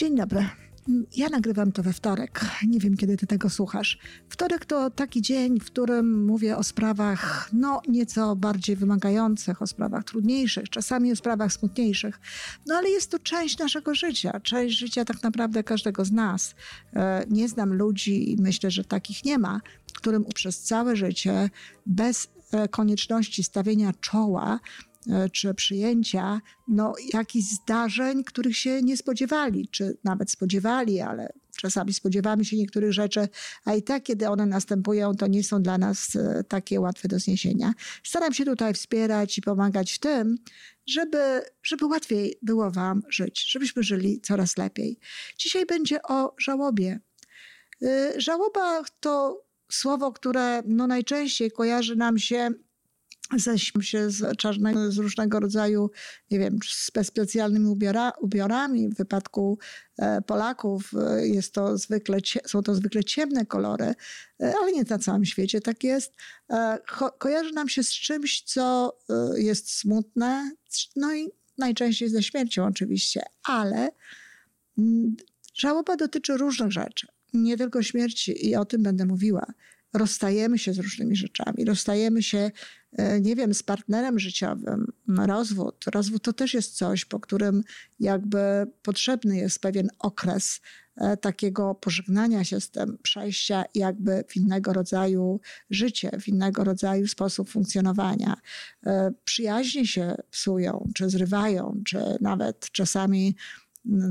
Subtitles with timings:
[0.00, 0.46] Dzień dobry.
[1.16, 2.40] Ja nagrywam to we wtorek.
[2.66, 3.98] Nie wiem, kiedy ty tego słuchasz.
[4.28, 10.04] Wtorek to taki dzień, w którym mówię o sprawach, no, nieco bardziej wymagających, o sprawach
[10.04, 12.20] trudniejszych, czasami o sprawach smutniejszych.
[12.66, 16.54] No, ale jest to część naszego życia, część życia tak naprawdę każdego z nas.
[16.92, 19.60] E, nie znam ludzi i myślę, że takich nie ma,
[19.94, 21.50] którym przez całe życie
[21.86, 24.60] bez e, konieczności stawienia czoła
[25.32, 32.44] czy przyjęcia no, jakichś zdarzeń, których się nie spodziewali, czy nawet spodziewali, ale czasami spodziewamy
[32.44, 33.28] się niektórych rzeczy,
[33.64, 37.18] a i tak, kiedy one następują, to nie są dla nas e, takie łatwe do
[37.18, 37.72] zniesienia.
[38.04, 40.36] Staram się tutaj wspierać i pomagać w tym,
[40.86, 44.98] żeby, żeby łatwiej było Wam żyć, żebyśmy żyli coraz lepiej.
[45.38, 47.00] Dzisiaj będzie o żałobie.
[47.82, 52.50] E, żałoba to słowo, które no najczęściej kojarzy nam się
[53.36, 55.90] ześmy się z, czarnego, z różnego rodzaju,
[56.30, 58.88] nie wiem, z specjalnymi ubiora, ubiorami.
[58.88, 59.58] W wypadku
[59.98, 63.94] e, Polaków e, jest to zwykle, są to zwykle ciemne kolory,
[64.40, 66.14] e, ale nie na całym świecie tak jest.
[66.88, 68.96] Ko, kojarzy nam się z czymś, co
[69.36, 70.52] jest smutne,
[70.96, 71.28] no i
[71.58, 73.88] najczęściej ze śmiercią oczywiście, ale
[74.78, 75.16] mm,
[75.54, 77.06] żałoba dotyczy różnych rzeczy.
[77.32, 79.46] Nie tylko śmierci i o tym będę mówiła
[79.92, 82.50] rozstajemy się z różnymi rzeczami, rozstajemy się,
[83.20, 85.84] nie wiem, z partnerem życiowym, rozwód.
[85.86, 87.62] Rozwód to też jest coś, po którym
[88.00, 90.60] jakby potrzebny jest pewien okres
[90.96, 97.06] e, takiego pożegnania się z tym, przejścia jakby w innego rodzaju życie, w innego rodzaju
[97.08, 98.36] sposób funkcjonowania.
[98.86, 103.36] E, przyjaźnie się psują, czy zrywają, czy nawet czasami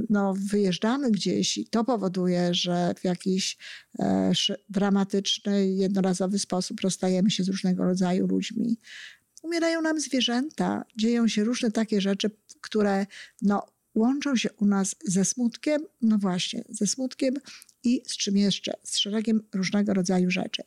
[0.09, 3.57] no, wyjeżdżamy gdzieś i to powoduje, że w jakiś
[3.99, 4.31] e,
[4.69, 8.77] dramatyczny, jednorazowy sposób rozstajemy się z różnego rodzaju ludźmi.
[9.43, 12.29] Umierają nam zwierzęta, dzieją się różne takie rzeczy,
[12.61, 13.05] które
[13.41, 13.65] no,
[13.95, 17.33] łączą się u nas ze smutkiem, no właśnie, ze smutkiem
[17.83, 18.73] i z czym jeszcze?
[18.83, 20.63] Z szeregiem różnego rodzaju rzeczy.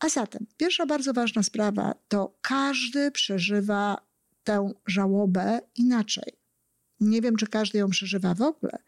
[0.00, 4.06] A zatem, pierwsza bardzo ważna sprawa to każdy przeżywa
[4.44, 6.39] tę żałobę inaczej.
[7.00, 8.78] Nie wiem, czy każdy ją przeżywa w ogóle.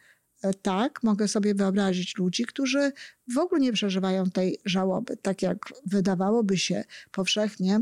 [0.43, 2.93] E, tak, mogę sobie wyobrazić ludzi, którzy
[3.35, 7.81] w ogóle nie przeżywają tej żałoby, tak jak wydawałoby się powszechnie,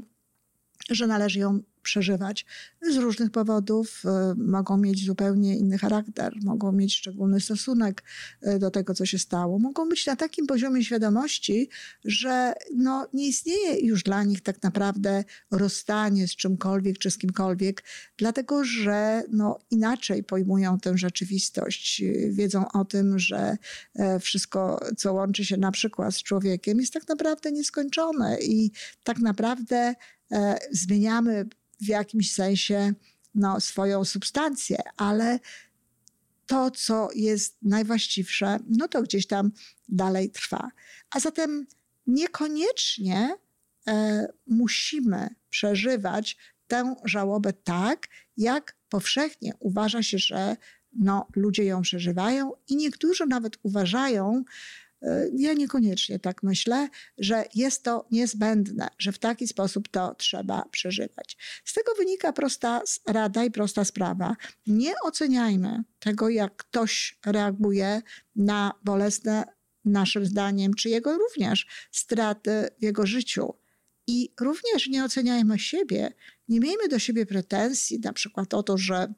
[0.91, 2.47] że należy ją przeżywać.
[2.93, 8.03] Z różnych powodów e, mogą mieć zupełnie inny charakter, mogą mieć szczególny stosunek
[8.43, 9.59] e, do tego, co się stało.
[9.59, 11.69] Mogą być na takim poziomie świadomości,
[12.05, 17.85] że no, nie istnieje już dla nich tak naprawdę rozstanie z czymkolwiek czy z kimkolwiek,
[18.17, 22.03] dlatego że no, inaczej pojmują tę rzeczywistość.
[22.31, 23.57] Wiedzą o tym, że
[23.95, 28.71] e, wszystko, co łączy się na przykład z człowiekiem, jest tak naprawdę nieskończone i
[29.03, 29.95] tak naprawdę
[30.71, 31.49] zmieniamy
[31.81, 32.93] w jakimś sensie
[33.35, 35.39] no, swoją substancję, ale
[36.47, 39.53] to, co jest najwłaściwsze, no to gdzieś tam
[39.89, 40.71] dalej trwa.
[41.11, 41.67] A zatem
[42.07, 43.37] niekoniecznie
[43.87, 46.37] e, musimy przeżywać
[46.67, 50.57] tę żałobę tak, jak powszechnie uważa się, że
[50.93, 54.45] no, ludzie ją przeżywają i niektórzy nawet uważają,
[55.37, 56.89] ja niekoniecznie tak myślę,
[57.19, 61.37] że jest to niezbędne, że w taki sposób to trzeba przeżywać.
[61.65, 64.37] Z tego wynika prosta rada i prosta sprawa.
[64.67, 68.03] Nie oceniajmy tego, jak ktoś reaguje
[68.37, 69.45] na bolesne,
[69.85, 73.55] naszym zdaniem, czy jego również straty w jego życiu.
[74.07, 76.13] I również nie oceniajmy siebie,
[76.49, 79.15] nie miejmy do siebie pretensji, na przykład o to, że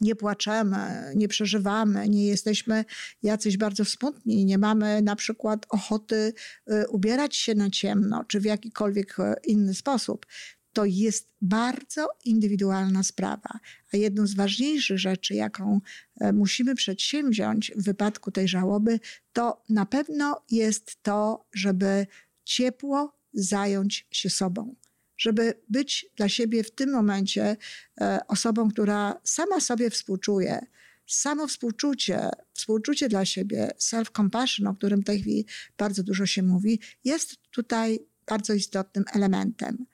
[0.00, 2.84] nie płaczemy, nie przeżywamy, nie jesteśmy
[3.22, 6.32] jacyś bardzo smutni, nie mamy na przykład ochoty
[6.72, 10.26] y, ubierać się na ciemno, czy w jakikolwiek y, inny sposób.
[10.72, 13.58] To jest bardzo indywidualna sprawa.
[13.92, 15.80] A jedną z ważniejszych rzeczy, jaką
[16.22, 19.00] y, musimy przedsięwziąć w wypadku tej żałoby,
[19.32, 22.06] to na pewno jest to, żeby
[22.44, 24.74] ciepło zająć się sobą
[25.20, 27.56] żeby być dla siebie w tym momencie
[28.00, 30.66] e, osobą, która sama sobie współczuje.
[31.06, 35.46] Samo współczucie, współczucie dla siebie, self-compassion, o którym w tej chwili
[35.78, 39.86] bardzo dużo się mówi, jest tutaj bardzo istotnym elementem.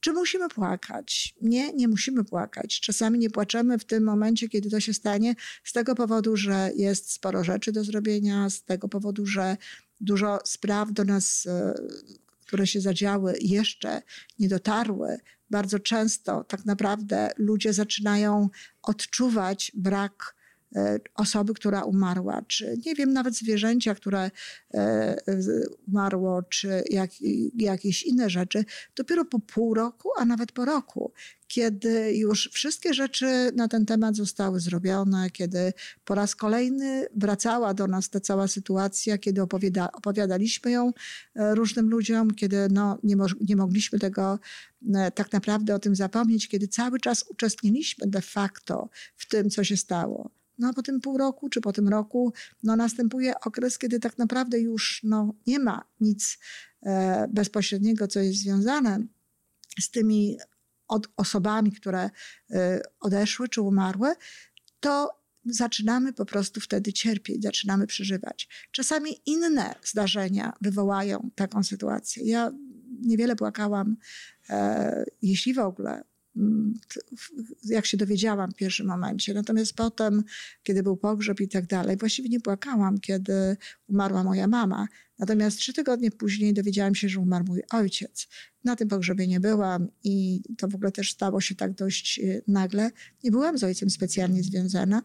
[0.00, 1.34] Czy musimy płakać?
[1.40, 2.80] Nie, nie musimy płakać.
[2.80, 5.34] Czasami nie płaczemy w tym momencie, kiedy to się stanie,
[5.64, 9.56] z tego powodu, że jest sporo rzeczy do zrobienia, z tego powodu, że
[10.00, 11.74] dużo spraw do nas e,
[12.54, 14.02] które się zadziały, jeszcze
[14.38, 15.18] nie dotarły,
[15.50, 18.48] bardzo często tak naprawdę ludzie zaczynają
[18.82, 20.36] odczuwać brak
[21.14, 24.30] osoby, która umarła, czy nie wiem, nawet zwierzęcia, które
[25.88, 27.10] umarło, czy jak,
[27.58, 28.64] jakieś inne rzeczy,
[28.96, 31.12] dopiero po pół roku, a nawet po roku,
[31.54, 35.72] kiedy już wszystkie rzeczy na ten temat zostały zrobione, kiedy
[36.04, 40.92] po raz kolejny wracała do nas ta cała sytuacja, kiedy opowiada, opowiadaliśmy ją
[41.34, 44.38] e, różnym ludziom, kiedy no, nie, mo nie mogliśmy tego
[44.94, 49.64] e, tak naprawdę o tym zapomnieć, kiedy cały czas uczestniliśmy de facto w tym, co
[49.64, 50.30] się stało.
[50.58, 54.18] No a po tym pół roku, czy po tym roku, no następuje okres, kiedy tak
[54.18, 56.38] naprawdę już no, nie ma nic
[56.82, 59.06] e, bezpośredniego, co jest związane
[59.80, 60.38] z tymi
[60.88, 62.10] od osobami, które
[62.50, 62.56] y,
[63.00, 64.14] odeszły czy umarły,
[64.80, 68.48] to zaczynamy po prostu wtedy cierpieć, zaczynamy przeżywać.
[68.70, 72.24] Czasami inne zdarzenia wywołają taką sytuację.
[72.24, 72.52] Ja
[73.00, 73.96] niewiele płakałam,
[74.50, 76.04] e, jeśli w ogóle,
[77.64, 79.34] jak się dowiedziałam w pierwszym momencie.
[79.34, 80.24] Natomiast potem,
[80.62, 83.56] kiedy był pogrzeb i tak dalej, właściwie nie płakałam, kiedy
[83.94, 84.88] umarła moja mama.
[85.18, 88.28] Natomiast trzy tygodnie później dowiedziałam się, że umarł mój ojciec.
[88.64, 92.42] Na tym pogrzebie nie byłam i to w ogóle też stało się tak dość y,
[92.48, 92.90] nagle.
[93.24, 95.02] Nie byłam z ojcem specjalnie związana.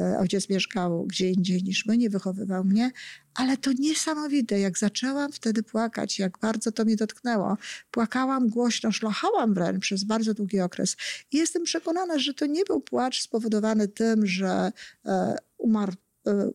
[0.00, 2.90] E, ojciec mieszkał gdzie indziej niż my, nie wychowywał mnie,
[3.34, 7.56] ale to niesamowite, jak zaczęłam wtedy płakać, jak bardzo to mnie dotknęło.
[7.90, 10.96] Płakałam głośno, szlochałam wręcz przez bardzo długi okres.
[11.32, 14.72] I jestem przekonana, że to nie był płacz spowodowany tym, że
[15.06, 15.92] e, umarł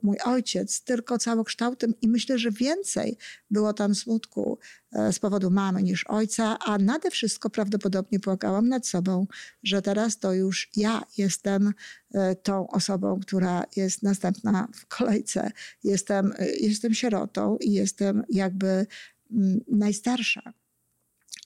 [0.04, 3.18] mój ojciec, tylko całokształtem i myślę, że więcej
[3.52, 4.60] było tam smutku
[4.92, 9.28] e, z powodu mamy niż ojca, a nade wszystko prawdopodobnie płakałam nad sobą,
[9.64, 11.74] że teraz to już ja jestem
[12.14, 15.52] e, tą osobą, która jest następna w kolejce.
[15.84, 18.86] Jestem, e, jestem sierotą i jestem jakby
[19.32, 20.54] mm, najstarsza.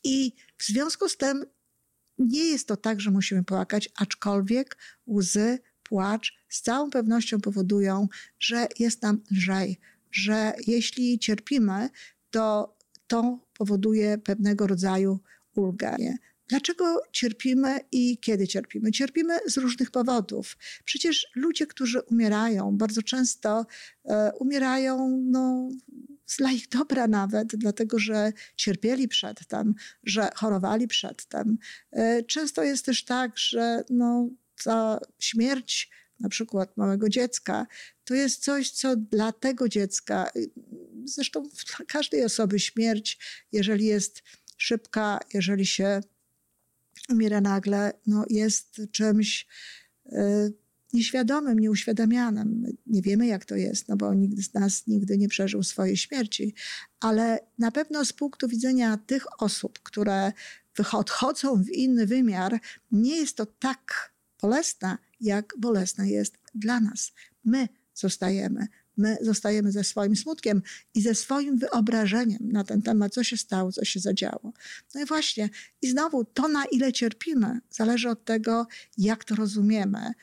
[0.04, 1.46] I w związku z tym
[2.18, 4.78] nie jest to tak, że musimy płakać, aczkolwiek
[5.08, 5.60] łzy
[5.90, 8.08] płacz z całą pewnością powodują,
[8.40, 9.80] że jest nam lżej,
[10.12, 11.90] że jeśli cierpimy,
[12.32, 15.20] to to powoduje pewnego rodzaju
[15.56, 15.96] ulgę.
[16.48, 18.92] Dlaczego cierpimy i kiedy cierpimy?
[18.92, 20.58] Cierpimy z różnych powodów.
[20.86, 23.66] Przecież ludzie, którzy umierają, bardzo często
[24.06, 25.70] e, umierają no,
[26.38, 29.74] dla ich dobra nawet, dlatego że cierpieli przedtem,
[30.04, 31.58] że chorowali przedtem.
[31.92, 34.30] E, często jest też tak, że no,
[34.64, 35.90] ta śmierć
[36.20, 37.68] na przykład małego dziecka,
[38.04, 40.32] to jest coś, co dla tego dziecka,
[41.06, 43.20] zresztą dla każdej osoby śmierć,
[43.52, 44.24] jeżeli jest
[44.58, 46.02] szybka, jeżeli się
[47.10, 49.48] umiera nagle, no jest czymś
[50.06, 50.54] y,
[50.94, 52.78] nieświadomym, nieuświadamianym.
[52.86, 56.56] Nie wiemy, jak to jest, no bo nikt z nas nigdy nie przeżył swojej śmierci,
[57.00, 60.34] ale na pewno z punktu widzenia tych osób, które
[60.94, 62.60] odchodzą w inny wymiar,
[62.92, 67.12] nie jest to tak bolesna, jak bolesna jest dla nas.
[67.46, 68.68] My zostajemy.
[68.98, 70.62] My zostajemy ze swoim smutkiem
[70.94, 74.54] i ze swoim wyobrażeniem na ten temat, co się stało, co się zadziało.
[74.96, 75.50] No i właśnie,
[75.82, 78.68] i znowu to, na ile cierpimy, zależy od tego,
[78.98, 80.14] jak to rozumiemy,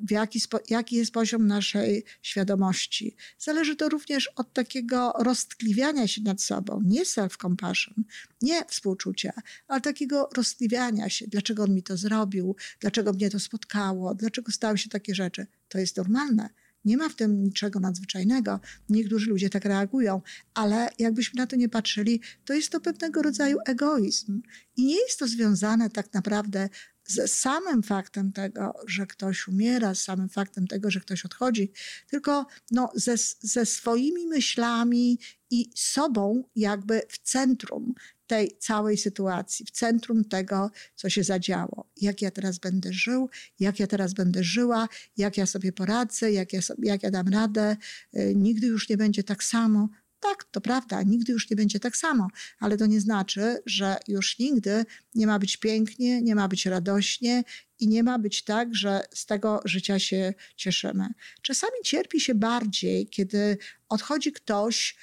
[0.00, 0.40] w jaki,
[0.70, 3.16] jaki jest poziom naszej świadomości.
[3.38, 8.02] Zależy to również od takiego roztkliwiania się nad sobą, nie self-compassion,
[8.42, 9.32] nie współczucia,
[9.68, 14.78] ale takiego roztkliwiania się, dlaczego on mi to zrobił, dlaczego mnie to spotkało, dlaczego stały
[14.78, 15.46] się takie rzeczy.
[15.68, 16.50] To jest normalne.
[16.84, 18.60] Nie ma w tym niczego nadzwyczajnego.
[18.88, 20.22] Niektórzy ludzie tak reagują,
[20.54, 24.42] ale jakbyśmy na to nie patrzyli, to jest to pewnego rodzaju egoizm.
[24.76, 26.68] I nie jest to związane tak naprawdę
[27.06, 31.72] z samym faktem tego, że ktoś umiera, z samym faktem tego, że ktoś odchodzi,
[32.10, 35.18] tylko no, ze, ze swoimi myślami
[35.50, 37.94] i sobą jakby w centrum
[38.26, 41.90] tej całej sytuacji, w centrum tego, co się zadziało.
[41.96, 46.52] Jak ja teraz będę żył, jak ja teraz będę żyła, jak ja sobie poradzę, jak
[46.52, 47.76] ja, sobie, jak ja dam radę.
[48.16, 49.88] Y, nigdy już nie będzie tak samo.
[50.30, 52.28] Tak, to prawda, nigdy już nie będzie tak samo,
[52.58, 57.44] ale to nie znaczy, że już nigdy nie ma być pięknie, nie ma być radośnie
[57.78, 61.06] i nie ma być tak, że z tego życia się cieszymy.
[61.42, 64.96] Czasami cierpi się bardziej, kiedy odchodzi ktoś,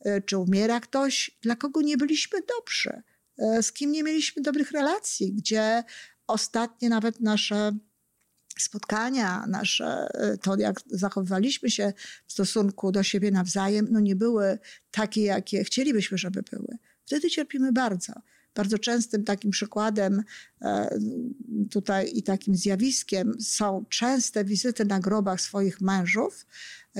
[0.00, 3.02] e, czy umiera ktoś, dla kogo nie byliśmy dobrzy,
[3.38, 5.84] e, z kim nie mieliśmy dobrych relacji, gdzie
[6.26, 7.72] ostatnie nawet nasze
[8.62, 11.92] spotkania nasze, y, to jak zachowywaliśmy się
[12.26, 14.58] w stosunku do siebie nawzajem, no nie były
[14.90, 16.78] takie, jakie chcielibyśmy, żeby były.
[17.04, 18.12] Wtedy cierpimy bardzo.
[18.54, 20.22] Bardzo częstym takim przykładem
[20.62, 20.98] e,
[21.70, 26.46] tutaj i takim zjawiskiem są częste wizyty na grobach swoich mężów,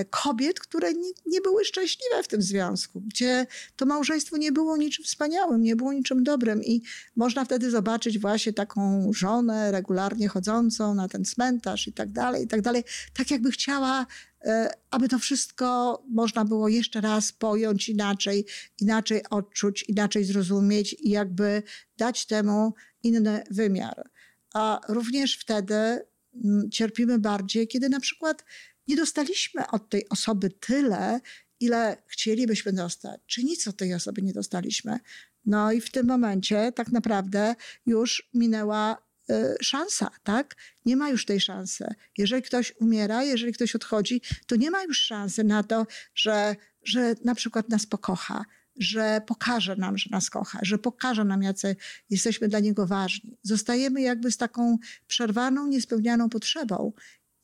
[0.04, 5.04] kobiet, które nie, nie, były szczęśliwe w tym związku, gdzie to małżeństwo nie było niczym
[5.04, 6.82] wspaniałym, nie było niczym dobrym i
[7.16, 12.48] można wtedy zobaczyć właśnie taką żonę regularnie chodzącą na ten cmentarz i tak dalej, i
[12.48, 14.06] tak dalej, tak jakby chciała
[14.44, 18.46] E, aby to wszystko można było jeszcze raz pojąć inaczej,
[18.80, 21.62] inaczej odczuć, inaczej zrozumieć i jakby
[21.96, 24.10] dać temu inny wymiar.
[24.54, 28.44] A również wtedy mm, cierpimy bardziej, kiedy na przykład
[28.88, 31.20] nie dostaliśmy od tej osoby tyle,
[31.60, 34.98] ile chcielibyśmy dostać, czy nic od tej osoby nie dostaliśmy.
[35.46, 37.54] No i w tym momencie tak naprawdę
[37.86, 40.56] już minęła E, szansa, tak?
[40.86, 41.84] Nie ma już tej szansy.
[42.18, 47.14] Jeżeli ktoś umiera, jeżeli ktoś odchodzi, to nie ma już szansy na to, że, że
[47.24, 48.44] na przykład nas pokocha,
[48.76, 51.76] że pokaże nam, że nas kocha, że pokaże nam, jacy
[52.10, 53.38] jesteśmy dla niego ważni.
[53.42, 56.92] Zostajemy jakby z taką przerwaną, niespełnianą potrzebą.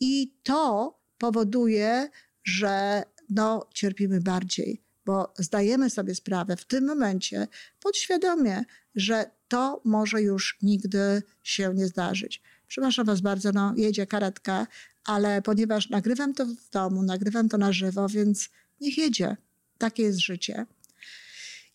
[0.01, 2.09] I to powoduje,
[2.45, 7.49] że no, cierpimy bardziej, bo zdajemy sobie sprawę w tym momencie
[7.81, 12.43] podświadomie, że to może już nigdy się nie zdarzyć.
[12.69, 14.67] Przepraszam Was bardzo, no jedzie karetka,
[15.05, 19.37] ale ponieważ nagrywam to w domu, nagrywam to na żywo, więc niech jedzie.
[19.79, 20.67] Takie jest życie.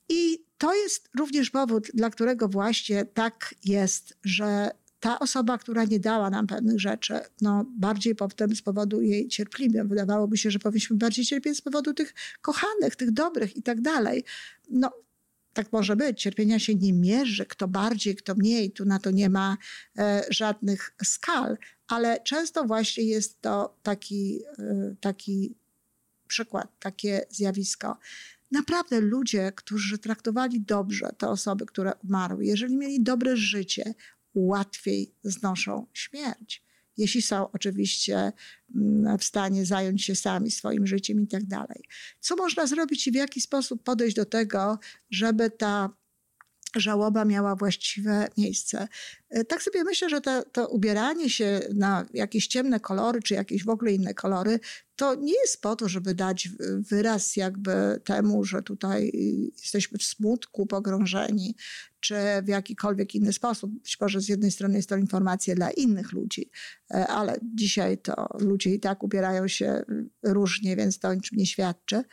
[0.10, 6.00] I to jest również powód, dla którego właśnie tak jest, że ta osoba, która nie
[6.00, 9.84] dała nam pewnych rzeczy, no bardziej potem z powodu jej cierpliwie.
[9.84, 14.24] Wydawałoby się, że powinniśmy bardziej cierpieć z powodu tych kochanych, tych dobrych i tak dalej.
[14.70, 14.92] No
[15.54, 16.22] tak może być.
[16.22, 18.72] Cierpienia się nie mierzy, kto bardziej, kto mniej.
[18.72, 19.58] Tu na to nie ma
[19.98, 25.56] e, żadnych skal, ale często właśnie jest to taki, e, taki
[26.28, 27.98] przykład, takie zjawisko.
[28.52, 33.94] Naprawdę ludzie, którzy traktowali dobrze te osoby, które umarły, jeżeli mieli dobre życie,
[34.34, 36.70] łatwiej znoszą śmierć
[37.00, 38.32] jeśli są oczywiście
[38.76, 41.84] mm, w stanie zająć się sami swoim życiem i tak dalej.
[42.20, 45.90] Co można zrobić i w jaki sposób podejść do tego, żeby ta
[46.76, 48.88] żałoba miała właściwe miejsce.
[49.30, 53.66] E, tak sobie myślę, że to, to, ubieranie się na jakieś ciemne kolory, czy jakieś
[53.66, 54.60] w ogóle inne kolory,
[54.96, 56.50] to nie jest po to, żeby dać
[56.90, 59.12] wyraz jakby temu, że tutaj
[59.62, 61.56] jesteśmy w smutku pogrążeni,
[62.00, 63.72] czy w jakikolwiek inny sposób.
[63.72, 66.50] Być może z jednej strony jest to informacja dla innych ludzi,
[66.92, 69.84] e, ale dzisiaj to ludzie i tak ubierają się
[70.24, 72.04] różnie, więc to o niczym nie świadczy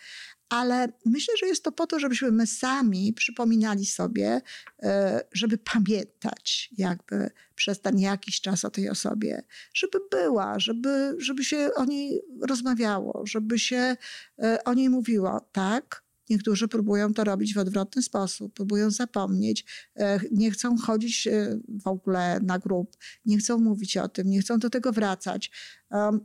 [0.49, 4.41] ale myślę, że jest to po to, żebyśmy my sami przypominali sobie,
[4.83, 9.43] e, żeby pamiętać jakby przez ten jakiś czas o tej osobie,
[9.75, 13.97] żeby była, żeby, żeby się o niej rozmawiało, żeby się
[14.43, 15.49] e, o niej mówiło.
[15.53, 19.65] Tak, Niektórzy próbują to robić w odwrotny sposób, próbują zapomnieć,
[19.97, 21.29] e, nie chcą chodzić
[21.69, 25.51] w ogóle na grup, nie chcą mówić o tym, nie chcą do tego wracać.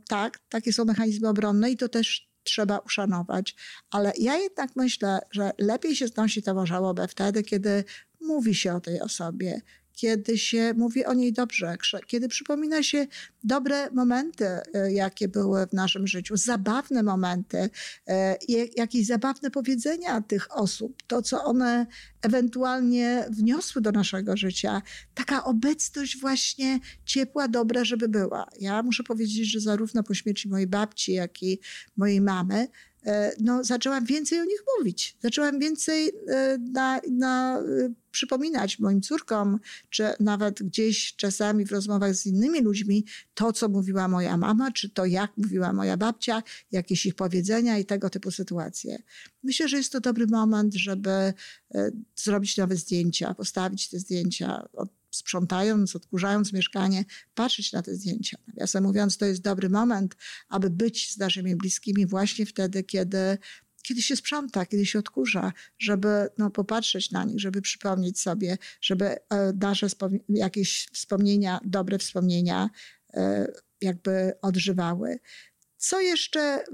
[0.08, 3.56] Tak, takie są mechanizmy obronne i to też trzeba uszanować.
[3.90, 7.84] Ale ja jednak myślę, że lepiej się znosi tę żałobę wtedy, kiedy
[8.20, 9.60] mówi się o tej osobie,
[9.92, 13.06] kiedy się mówi o niej dobrze, kiedy przypomina się
[13.44, 17.70] dobre momenty, e, jakie były w naszym życiu, zabawne momenty,
[18.06, 18.36] e,
[18.76, 21.86] jakieś zabawne powiedzenia tych osób, to co one
[22.22, 24.82] ewentualnie wniosły do naszego życia.
[25.14, 28.48] Taka obecność właśnie ciepła, dobra, żeby była.
[28.60, 31.60] Ja muszę powiedzieć, że zarówno po śmierci mojej babci, jak i
[31.96, 32.68] mojej mamy,
[33.40, 35.16] no, zaczęłam więcej o nich mówić.
[35.20, 37.62] Zaczęłam więcej e, na, na, e,
[38.10, 39.58] przypominać moim córkom,
[39.90, 43.04] czy nawet gdzieś czasami w rozmowach z innymi ludźmi,
[43.34, 46.42] to, co mówiła moja mama, czy to, jak mówiła moja babcia,
[46.72, 49.02] jakieś ich powiedzenia i tego typu sytuacje.
[49.42, 51.34] Myślę, że jest to dobry moment, żeby
[52.16, 54.68] zrobić nowe zdjęcia, postawić te zdjęcia,
[55.12, 57.04] sprzątając, odkurzając mieszkanie,
[57.34, 58.38] patrzeć na te zdjęcia.
[58.46, 60.16] Nawiasem mówiąc, to jest dobry moment,
[60.48, 63.38] aby być z naszymi bliskimi właśnie wtedy, kiedy
[63.82, 69.06] kiedy się sprząta, kiedy się odkurza, żeby no, popatrzeć na nich, żeby przypomnieć sobie, żeby
[69.06, 69.18] e,
[69.60, 69.86] nasze
[70.28, 72.70] jakieś wspomnienia, dobre wspomnienia
[73.14, 75.18] e, jakby odżywały.
[75.76, 76.64] Co jeszcze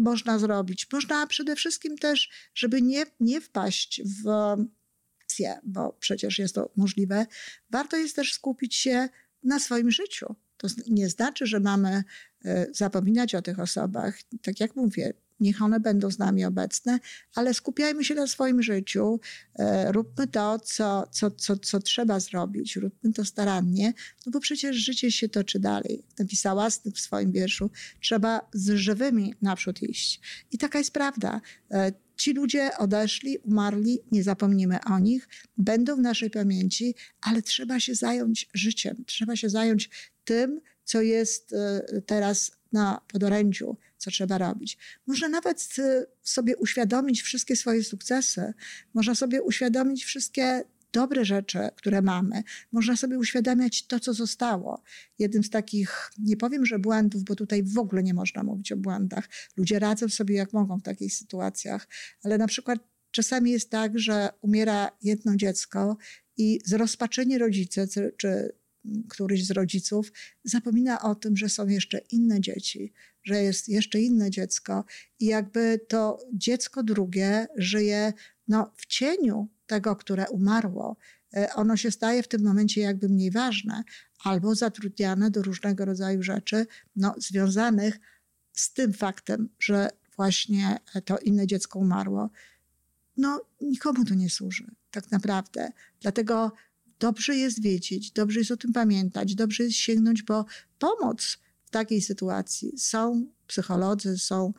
[0.00, 0.86] można zrobić?
[0.92, 4.56] Można przede wszystkim też, żeby nie, nie wpaść w
[5.64, 7.26] bo przecież jest to możliwe,
[7.70, 9.08] warto jest też skupić się
[9.42, 10.34] na swoim życiu.
[10.56, 12.04] To nie znaczy, że mamy
[12.44, 14.18] e, zapominać o tych osobach.
[14.42, 16.98] Tak jak mówię, niech one będą z nami obecne,
[17.34, 19.20] ale skupiajmy się na swoim życiu,
[19.54, 23.92] e, róbmy to, co, co, co, co trzeba zrobić, róbmy to starannie,
[24.26, 26.02] no bo przecież życie się toczy dalej.
[26.18, 30.20] Napisała w swoim wierszu, trzeba z żywymi naprzód iść.
[30.52, 31.40] I taka jest prawda.
[32.14, 35.28] E, Ci ludzie odeszli, umarli, nie zapomnimy o nich,
[35.58, 39.90] będą w naszej pamięci, ale trzeba się zająć życiem, trzeba się zająć
[40.24, 44.78] tym, co jest e, teraz na podorędziu, co trzeba robić.
[45.06, 48.54] Można nawet y, sobie uświadomić wszystkie swoje sukcesy,
[48.94, 50.64] można sobie uświadomić wszystkie
[50.94, 52.42] dobre rzeczy, które mamy.
[52.72, 54.82] Można sobie uświadamiać to, co zostało.
[55.18, 58.76] Jednym z takich, nie powiem, że błędów, bo tutaj w ogóle nie można mówić o
[58.76, 59.28] błędach.
[59.56, 61.88] Ludzie radzą sobie jak mogą w takich sytuacjach,
[62.24, 62.78] ale na przykład
[63.10, 65.96] czasami jest tak, że umiera jedno dziecko
[66.36, 68.56] i zrozpaczeni rodzice czy,
[69.08, 70.12] któryś z rodziców
[70.44, 72.92] zapomina o tym, że są jeszcze inne dzieci,
[73.24, 74.84] że jest jeszcze inne dziecko
[75.20, 78.12] i jakby to dziecko drugie żyje
[78.48, 80.96] no, w cieniu tego, które umarło.
[81.36, 83.84] E, ono się staje w tym momencie jakby mniej ważne
[84.24, 88.00] albo zatrudniane do różnego rodzaju rzeczy no, związanych
[88.52, 92.30] z tym faktem, że właśnie to inne dziecko umarło.
[93.16, 95.72] No, nikomu to nie służy, tak naprawdę.
[96.00, 96.52] Dlatego
[97.00, 100.44] dobrze jest wiedzieć, dobrze jest o tym pamiętać, dobrze jest sięgnąć po
[100.78, 102.78] pomoc w takiej sytuacji.
[102.78, 104.52] Są psycholodzy, są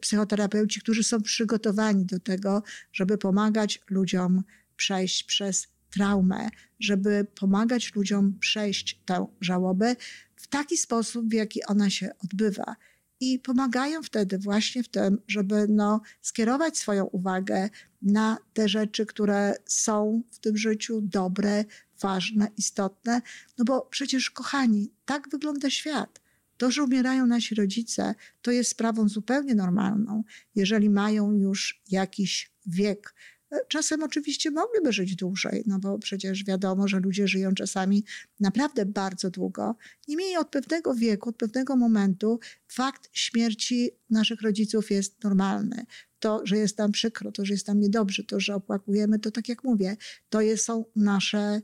[0.00, 4.42] psychoterapeuci, którzy są przygotowani do tego, żeby pomagać ludziom
[4.76, 6.48] przejść przez traumę,
[6.80, 9.96] żeby pomagać ludziom przejść tę żałobę
[10.36, 12.76] w taki sposób, w jaki ona się odbywa.
[13.20, 17.70] I pomagają wtedy właśnie w tym, żeby no, skierować swoją uwagę
[18.02, 21.64] na te rzeczy, które są w tym życiu dobre,
[22.00, 23.22] ważne, istotne.
[23.58, 26.20] No bo przecież, kochani, tak wygląda świat.
[26.56, 33.14] To, że umierają nasi rodzice, to jest sprawą zupełnie normalną, jeżeli mają już jakiś wiek.
[33.68, 38.04] Czasem oczywiście mogliby żyć dłużej, no bo przecież wiadomo, że ludzie żyją czasami
[38.40, 39.76] naprawdę bardzo długo.
[40.08, 45.86] Niemniej od pewnego wieku, od pewnego momentu fakt śmierci naszych rodziców jest normalny.
[46.18, 49.48] To, że jest nam przykro, to, że jest nam niedobrze, to, że opłakujemy, to tak
[49.48, 49.96] jak mówię,
[50.28, 51.60] to jest, są nasze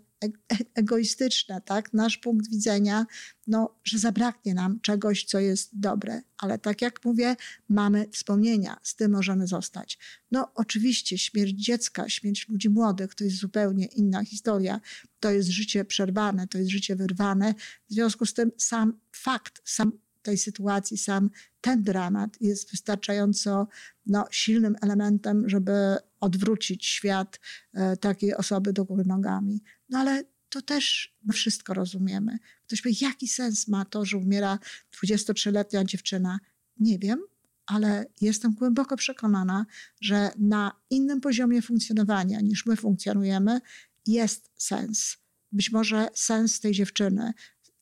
[0.74, 1.92] egoistyczne, tak?
[1.92, 3.06] Nasz punkt widzenia,
[3.46, 6.22] no, że zabraknie nam czegoś, co jest dobre.
[6.38, 7.36] Ale tak jak mówię,
[7.68, 9.98] mamy wspomnienia, z tym możemy zostać.
[10.30, 14.80] No, oczywiście śmierć dziecka, śmierć ludzi młodych to jest zupełnie inna historia.
[15.20, 17.54] To jest życie przerwane, to jest życie wyrwane.
[17.90, 19.92] W związku z tym sam fakt, sam
[20.24, 23.68] tej sytuacji, sam ten dramat jest wystarczająco
[24.06, 27.40] no, silnym elementem, żeby odwrócić świat
[27.74, 29.62] e, takiej osoby do góry nogami.
[29.88, 32.38] No ale to też wszystko rozumiemy.
[32.66, 34.58] Ktoś powie, jaki sens ma to, że umiera
[35.02, 36.38] 23-letnia dziewczyna?
[36.80, 37.22] Nie wiem,
[37.66, 39.66] ale jestem głęboko przekonana,
[40.00, 43.60] że na innym poziomie funkcjonowania niż my funkcjonujemy
[44.06, 45.16] jest sens.
[45.52, 47.32] Być może sens tej dziewczyny,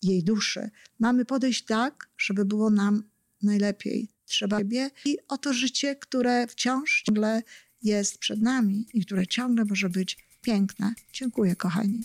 [0.02, 0.70] jej duszy.
[0.98, 3.02] Mamy podejść tak, żeby było nam
[3.42, 4.08] najlepiej.
[4.24, 7.42] Trzeba siebie i o to życie, które wciąż ciągle
[7.82, 10.94] jest przed nami i które ciągle może być piękne.
[11.12, 12.04] Dziękuję, kochani.